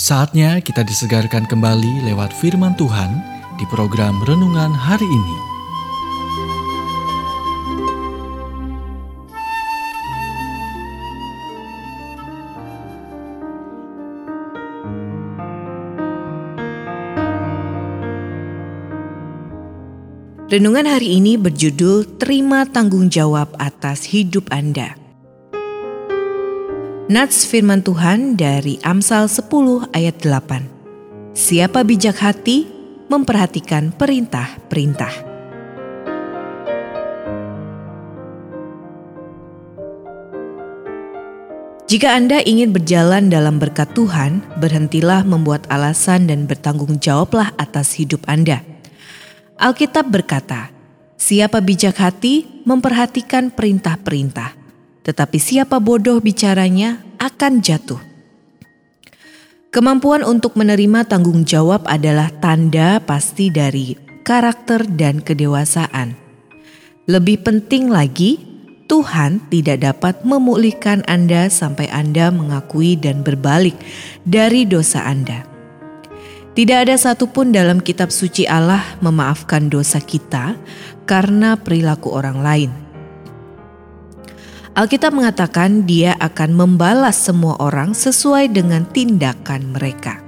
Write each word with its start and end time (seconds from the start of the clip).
Saatnya 0.00 0.64
kita 0.64 0.80
disegarkan 0.80 1.44
kembali 1.44 2.08
lewat 2.08 2.32
firman 2.32 2.72
Tuhan 2.72 3.20
di 3.60 3.68
program 3.68 4.16
renungan 4.24 4.72
hari 4.72 5.04
ini. 5.04 5.36
Renungan 20.48 20.88
hari 20.88 21.20
ini 21.20 21.36
berjudul 21.36 22.16
Terima 22.16 22.64
Tanggung 22.64 23.12
Jawab 23.12 23.52
Atas 23.60 24.08
Hidup 24.08 24.48
Anda. 24.48 24.99
Nats 27.10 27.42
firman 27.42 27.82
Tuhan 27.82 28.38
dari 28.38 28.78
Amsal 28.86 29.26
10 29.26 29.50
ayat 29.90 30.22
8. 30.22 31.34
Siapa 31.34 31.82
bijak 31.82 32.22
hati 32.22 32.70
memperhatikan 33.10 33.90
perintah-perintah. 33.90 35.10
Jika 41.90 42.14
Anda 42.14 42.46
ingin 42.46 42.70
berjalan 42.70 43.26
dalam 43.26 43.58
berkat 43.58 43.90
Tuhan, 43.90 44.46
berhentilah 44.62 45.26
membuat 45.26 45.66
alasan 45.66 46.30
dan 46.30 46.46
bertanggung 46.46 47.02
jawablah 47.02 47.50
atas 47.58 47.98
hidup 47.98 48.22
Anda. 48.30 48.62
Alkitab 49.58 50.06
berkata, 50.14 50.70
"Siapa 51.18 51.58
bijak 51.58 51.98
hati 51.98 52.62
memperhatikan 52.62 53.50
perintah-perintah, 53.50 54.59
tetapi 55.06 55.38
siapa 55.40 55.78
bodoh 55.78 56.18
bicaranya 56.18 57.00
akan 57.20 57.60
jatuh." 57.60 58.00
Kemampuan 59.70 60.26
untuk 60.26 60.58
menerima 60.58 61.06
tanggung 61.06 61.46
jawab 61.46 61.86
adalah 61.86 62.34
tanda 62.42 62.98
pasti 62.98 63.54
dari 63.54 63.94
karakter 64.26 64.82
dan 64.82 65.22
kedewasaan. 65.22 66.18
Lebih 67.06 67.46
penting 67.46 67.86
lagi, 67.86 68.42
Tuhan 68.90 69.38
tidak 69.46 69.86
dapat 69.86 70.26
memulihkan 70.26 71.06
Anda 71.06 71.46
sampai 71.46 71.86
Anda 71.94 72.34
mengakui 72.34 72.98
dan 72.98 73.22
berbalik 73.22 73.78
dari 74.26 74.66
dosa 74.66 75.06
Anda. 75.06 75.46
Tidak 76.50 76.78
ada 76.90 76.98
satupun 76.98 77.54
dalam 77.54 77.78
kitab 77.78 78.10
suci 78.10 78.50
Allah 78.50 78.82
memaafkan 78.98 79.70
dosa 79.70 80.02
kita 80.02 80.58
karena 81.06 81.54
perilaku 81.54 82.10
orang 82.10 82.42
lain. 82.42 82.89
Alkitab 84.80 85.12
mengatakan 85.12 85.84
dia 85.84 86.16
akan 86.24 86.56
membalas 86.56 87.28
semua 87.28 87.52
orang 87.60 87.92
sesuai 87.92 88.48
dengan 88.48 88.88
tindakan 88.88 89.76
mereka. 89.76 90.24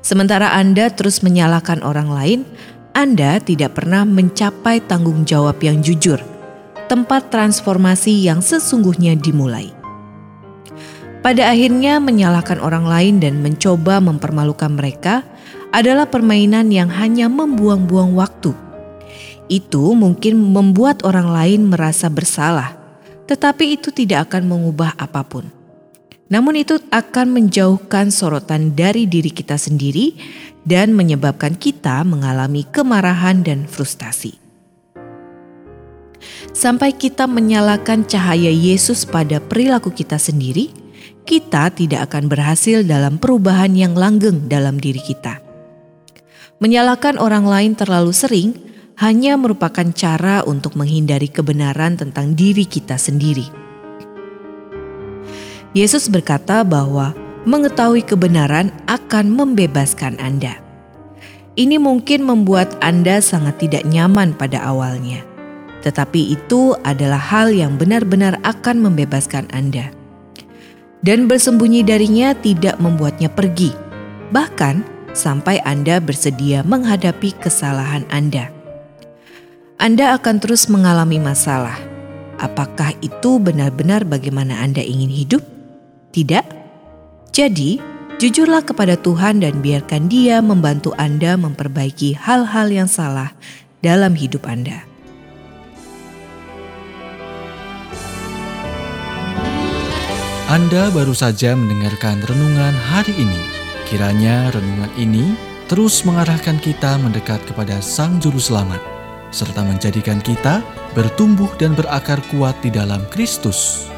Sementara 0.00 0.56
Anda 0.56 0.88
terus 0.88 1.20
menyalahkan 1.20 1.84
orang 1.84 2.08
lain, 2.08 2.40
Anda 2.96 3.44
tidak 3.44 3.76
pernah 3.76 4.08
mencapai 4.08 4.80
tanggung 4.88 5.28
jawab 5.28 5.60
yang 5.60 5.84
jujur, 5.84 6.16
tempat 6.88 7.28
transformasi 7.28 8.24
yang 8.24 8.40
sesungguhnya 8.40 9.20
dimulai. 9.20 9.68
Pada 11.20 11.52
akhirnya, 11.52 12.00
menyalahkan 12.00 12.56
orang 12.56 12.88
lain 12.88 13.20
dan 13.20 13.44
mencoba 13.44 14.00
mempermalukan 14.00 14.72
mereka 14.72 15.28
adalah 15.76 16.08
permainan 16.08 16.72
yang 16.72 16.88
hanya 16.88 17.28
membuang-buang 17.28 18.16
waktu. 18.16 18.56
Itu 19.52 19.92
mungkin 19.92 20.40
membuat 20.40 21.04
orang 21.04 21.28
lain 21.28 21.68
merasa 21.68 22.08
bersalah, 22.08 22.81
tetapi 23.28 23.80
itu 23.80 23.94
tidak 23.94 24.30
akan 24.30 24.48
mengubah 24.50 24.94
apa 24.98 25.22
pun. 25.26 25.46
Namun, 26.32 26.56
itu 26.56 26.80
akan 26.88 27.28
menjauhkan 27.28 28.08
sorotan 28.08 28.72
dari 28.72 29.04
diri 29.04 29.28
kita 29.28 29.60
sendiri 29.60 30.16
dan 30.64 30.96
menyebabkan 30.96 31.60
kita 31.60 32.00
mengalami 32.08 32.64
kemarahan 32.64 33.44
dan 33.44 33.68
frustasi 33.68 34.42
sampai 36.52 36.94
kita 36.94 37.26
menyalakan 37.26 38.06
cahaya 38.06 38.52
Yesus 38.52 39.08
pada 39.08 39.40
perilaku 39.40 39.90
kita 39.90 40.20
sendiri, 40.20 40.70
kita 41.24 41.72
tidak 41.72 42.12
akan 42.12 42.28
berhasil 42.28 42.84
dalam 42.84 43.16
perubahan 43.18 43.72
yang 43.74 43.96
langgeng 43.96 44.46
dalam 44.46 44.78
diri 44.78 45.00
kita. 45.02 45.40
Menyalahkan 46.62 47.18
orang 47.18 47.42
lain 47.42 47.72
terlalu 47.74 48.14
sering 48.14 48.54
hanya 49.00 49.38
merupakan 49.40 49.88
cara 49.94 50.44
untuk 50.44 50.76
menghindari 50.76 51.30
kebenaran 51.30 51.96
tentang 51.96 52.36
diri 52.36 52.68
kita 52.68 52.96
sendiri. 52.96 53.48
Yesus 55.72 56.12
berkata 56.12 56.60
bahwa 56.64 57.16
mengetahui 57.48 58.04
kebenaran 58.04 58.68
akan 58.84 59.32
membebaskan 59.32 60.20
Anda. 60.20 60.60
Ini 61.56 61.76
mungkin 61.80 62.24
membuat 62.24 62.76
Anda 62.84 63.20
sangat 63.20 63.60
tidak 63.60 63.84
nyaman 63.88 64.36
pada 64.36 64.64
awalnya, 64.64 65.24
tetapi 65.84 66.36
itu 66.36 66.76
adalah 66.84 67.20
hal 67.20 67.52
yang 67.52 67.76
benar-benar 67.76 68.40
akan 68.44 68.84
membebaskan 68.84 69.48
Anda 69.52 69.92
dan 71.02 71.26
bersembunyi 71.26 71.82
darinya 71.82 72.32
tidak 72.32 72.78
membuatnya 72.78 73.26
pergi, 73.26 73.74
bahkan 74.30 74.86
sampai 75.12 75.58
Anda 75.66 75.98
bersedia 75.98 76.62
menghadapi 76.62 77.36
kesalahan 77.42 78.06
Anda. 78.08 78.61
Anda 79.82 80.14
akan 80.14 80.38
terus 80.38 80.70
mengalami 80.70 81.18
masalah. 81.18 81.74
Apakah 82.38 82.94
itu 83.02 83.42
benar-benar 83.42 84.06
bagaimana 84.06 84.62
Anda 84.62 84.78
ingin 84.78 85.10
hidup? 85.10 85.42
Tidak. 86.14 86.46
Jadi, 87.34 87.82
jujurlah 88.22 88.62
kepada 88.62 88.94
Tuhan 88.94 89.42
dan 89.42 89.58
biarkan 89.58 90.06
Dia 90.06 90.38
membantu 90.38 90.94
Anda 90.94 91.34
memperbaiki 91.34 92.14
hal-hal 92.14 92.70
yang 92.70 92.86
salah 92.86 93.34
dalam 93.82 94.14
hidup 94.14 94.46
Anda. 94.46 94.86
Anda 100.46 100.94
baru 100.94 101.10
saja 101.10 101.58
mendengarkan 101.58 102.22
renungan 102.22 102.74
hari 102.86 103.18
ini. 103.18 103.42
Kiranya 103.90 104.54
renungan 104.54 104.94
ini 104.94 105.34
terus 105.66 106.06
mengarahkan 106.06 106.62
kita 106.62 107.02
mendekat 107.02 107.42
kepada 107.50 107.82
Sang 107.82 108.22
Juru 108.22 108.38
Selamat, 108.38 108.91
serta 109.32 109.66
menjadikan 109.66 110.22
kita 110.22 110.62
bertumbuh 110.94 111.50
dan 111.58 111.74
berakar 111.74 112.22
kuat 112.30 112.54
di 112.62 112.70
dalam 112.70 113.02
Kristus. 113.10 113.90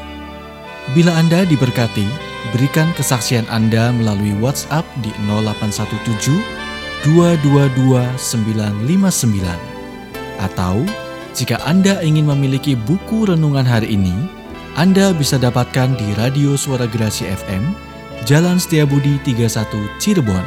Bila 0.97 1.13
Anda 1.13 1.45
diberkati, 1.45 2.07
berikan 2.55 2.89
kesaksian 2.97 3.45
Anda 3.53 3.93
melalui 3.93 4.33
WhatsApp 4.41 4.87
di 5.05 5.13
0817 5.27 6.41
222 7.05 8.01
959. 8.17 10.41
Atau, 10.41 10.81
jika 11.37 11.61
Anda 11.67 12.01
ingin 12.01 12.25
memiliki 12.25 12.73
buku 12.73 13.29
renungan 13.29 13.67
hari 13.67 13.93
ini, 13.93 14.15
anda 14.75 15.15
bisa 15.15 15.39
dapatkan 15.39 15.95
di 15.95 16.11
Radio 16.19 16.59
Suara 16.59 16.83
Gerasi 16.83 17.31
FM, 17.31 17.71
Jalan 18.27 18.59
Setiabudi 18.59 19.15
31 19.23 19.71
Cirebon. 20.03 20.43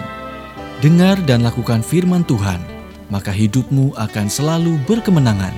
Dengar 0.85 1.17
dan 1.25 1.41
lakukan 1.41 1.81
firman 1.81 2.29
Tuhan, 2.29 2.61
maka 3.09 3.33
hidupmu 3.33 3.97
akan 3.97 4.27
selalu 4.29 4.81
berkemenangan. 4.85 5.53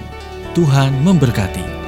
Tuhan 0.55 0.91
memberkati. 1.07 1.80